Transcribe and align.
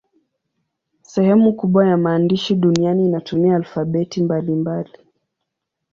Sehemu 1.01 1.53
kubwa 1.53 1.87
ya 1.87 1.97
maandishi 1.97 2.55
duniani 2.55 3.05
inatumia 3.07 3.55
alfabeti 3.55 4.23
mbalimbali. 4.23 4.97